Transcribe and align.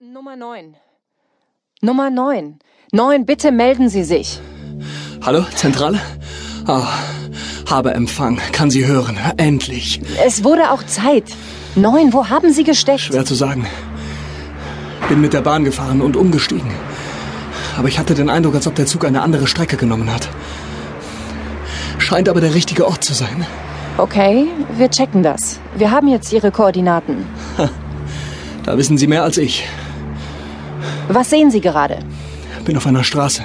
Nummer 0.00 0.36
9. 0.36 0.76
Nummer 1.82 2.08
9. 2.08 2.60
9, 2.92 3.26
bitte 3.26 3.50
melden 3.50 3.88
Sie 3.88 4.04
sich. 4.04 4.38
Hallo, 5.26 5.44
Zentrale? 5.56 5.98
Ah, 6.68 6.86
habe 7.68 7.94
Empfang, 7.94 8.38
kann 8.52 8.70
Sie 8.70 8.86
hören, 8.86 9.18
endlich. 9.38 10.00
Es 10.24 10.44
wurde 10.44 10.70
auch 10.70 10.84
Zeit. 10.84 11.24
9, 11.74 12.12
wo 12.12 12.28
haben 12.28 12.52
Sie 12.52 12.62
gesteckt? 12.62 13.00
Schwer 13.00 13.24
zu 13.24 13.34
sagen. 13.34 13.66
Bin 15.08 15.20
mit 15.20 15.32
der 15.32 15.40
Bahn 15.40 15.64
gefahren 15.64 16.00
und 16.00 16.14
umgestiegen. 16.16 16.70
Aber 17.76 17.88
ich 17.88 17.98
hatte 17.98 18.14
den 18.14 18.30
Eindruck, 18.30 18.54
als 18.54 18.68
ob 18.68 18.76
der 18.76 18.86
Zug 18.86 19.04
eine 19.04 19.22
andere 19.22 19.48
Strecke 19.48 19.76
genommen 19.76 20.14
hat. 20.14 20.28
Scheint 21.98 22.28
aber 22.28 22.40
der 22.40 22.54
richtige 22.54 22.86
Ort 22.86 23.02
zu 23.02 23.14
sein. 23.14 23.44
Okay, 23.96 24.46
wir 24.76 24.90
checken 24.90 25.24
das. 25.24 25.58
Wir 25.76 25.90
haben 25.90 26.06
jetzt 26.06 26.32
Ihre 26.32 26.52
Koordinaten. 26.52 27.26
Da 28.64 28.78
wissen 28.78 28.96
Sie 28.96 29.08
mehr 29.08 29.24
als 29.24 29.38
ich. 29.38 29.66
Was 31.08 31.30
sehen 31.30 31.50
Sie 31.50 31.60
gerade? 31.60 31.98
Bin 32.64 32.76
auf 32.76 32.86
einer 32.86 33.04
Straße. 33.04 33.42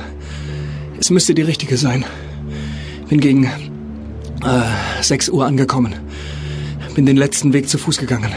Es 0.99 1.09
müsste 1.09 1.33
die 1.33 1.41
richtige 1.41 1.77
sein. 1.77 2.05
Bin 3.09 3.19
gegen 3.19 3.45
äh, 3.45 5.01
6 5.01 5.29
Uhr 5.29 5.45
angekommen. 5.45 5.93
Bin 6.95 7.05
den 7.05 7.17
letzten 7.17 7.53
Weg 7.53 7.69
zu 7.69 7.77
Fuß 7.77 7.97
gegangen. 7.97 8.31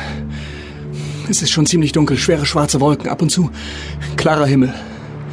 Es 1.28 1.42
ist 1.42 1.50
schon 1.50 1.66
ziemlich 1.66 1.92
dunkel, 1.92 2.16
schwere 2.16 2.46
schwarze 2.46 2.80
Wolken, 2.80 3.08
ab 3.08 3.20
und 3.20 3.30
zu 3.30 3.50
klarer 4.16 4.46
Himmel. 4.46 4.72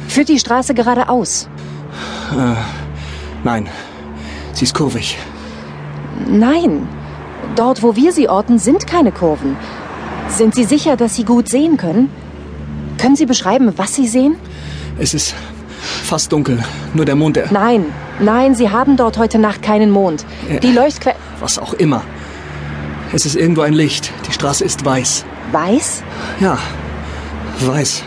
Führt 0.08 0.28
die 0.28 0.38
Straße 0.38 0.74
geradeaus? 0.74 1.48
Nein, 3.44 3.68
sie 4.52 4.64
ist 4.64 4.74
kurvig. 4.74 5.16
Nein. 6.28 6.88
Dort, 7.56 7.82
wo 7.82 7.94
wir 7.94 8.12
sie 8.12 8.28
orten, 8.28 8.58
sind 8.58 8.86
keine 8.86 9.12
Kurven. 9.12 9.56
Sind 10.28 10.54
Sie 10.54 10.64
sicher, 10.64 10.96
dass 10.96 11.14
Sie 11.14 11.24
gut 11.24 11.48
sehen 11.48 11.76
können? 11.76 12.10
Können 13.04 13.16
Sie 13.16 13.26
beschreiben, 13.26 13.70
was 13.76 13.94
Sie 13.94 14.08
sehen? 14.08 14.36
Es 14.98 15.12
ist 15.12 15.34
fast 15.82 16.32
dunkel, 16.32 16.64
nur 16.94 17.04
der 17.04 17.14
Mond, 17.14 17.36
der... 17.36 17.52
Nein, 17.52 17.84
nein, 18.18 18.54
Sie 18.54 18.70
haben 18.70 18.96
dort 18.96 19.18
heute 19.18 19.38
Nacht 19.38 19.60
keinen 19.60 19.90
Mond. 19.90 20.24
Die 20.62 20.72
Leuchtquelle. 20.72 21.14
Was 21.38 21.58
auch 21.58 21.74
immer. 21.74 22.02
Es 23.12 23.26
ist 23.26 23.36
irgendwo 23.36 23.60
ein 23.60 23.74
Licht. 23.74 24.10
Die 24.26 24.32
Straße 24.32 24.64
ist 24.64 24.86
weiß. 24.86 25.26
Weiß? 25.52 26.02
Ja, 26.40 26.56
weiß. 27.60 28.04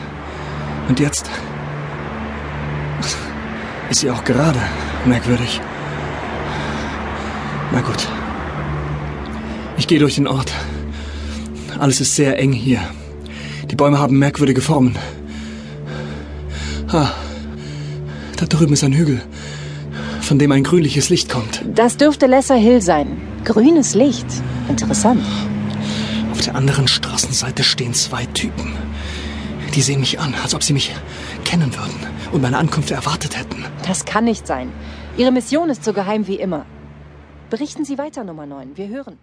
Und 0.90 1.00
jetzt 1.00 1.30
ist 3.92 4.00
sie 4.00 4.10
auch 4.10 4.24
gerade. 4.24 4.60
Merkwürdig. 5.06 5.62
Na 7.72 7.82
gut. 7.82 8.08
Ich 9.78 9.88
gehe 9.88 10.00
durch 10.00 10.16
den 10.16 10.26
Ort. 10.26 10.52
Alles 11.78 12.02
ist 12.02 12.16
sehr 12.16 12.40
eng 12.40 12.52
hier. 12.52 12.82
Die 13.70 13.76
Bäume 13.76 14.00
haben 14.00 14.18
merkwürdige 14.18 14.62
Formen. 14.62 14.96
Ah, 16.90 17.10
da 18.38 18.46
drüben 18.46 18.74
ist 18.74 18.84
ein 18.84 18.94
Hügel, 18.94 19.22
von 20.22 20.40
dem 20.40 20.52
ein 20.54 20.64
grünliches 20.64 21.10
Licht 21.10 21.30
kommt. 21.30 21.64
Das 21.76 21.98
dürfte 21.98 22.28
Lesser 22.28 22.56
Hill 22.56 22.82
sein. 22.82 23.22
Grünes 23.44 23.94
Licht. 23.94 24.28
Interessant. 24.70 25.22
Auf 26.32 26.42
der 26.42 26.56
anderen 26.56 26.88
Straßenseite 26.88 27.64
stehen 27.64 27.94
zwei 27.94 28.26
Typen. 28.28 28.74
Die 29.74 29.82
sehen 29.82 30.00
mich 30.00 30.20
an, 30.20 30.34
als 30.42 30.56
ob 30.56 30.64
sie 30.64 30.74
mich 30.74 30.96
kennen 31.44 31.76
würden 31.76 32.00
und 32.32 32.42
meine 32.42 32.58
Ankunft 32.58 32.92
erwartet 32.92 33.38
hätten. 33.38 33.66
Das 33.86 34.06
kann 34.06 34.24
nicht 34.24 34.48
sein. 34.48 34.72
Ihre 35.18 35.32
Mission 35.32 35.70
ist 35.70 35.84
so 35.84 35.94
geheim 35.94 36.28
wie 36.28 36.36
immer. 36.36 36.66
Berichten 37.50 37.86
Sie 37.86 37.98
weiter, 37.98 38.24
Nummer 38.24 38.46
9. 38.46 38.76
Wir 38.76 38.88
hören. 38.88 39.18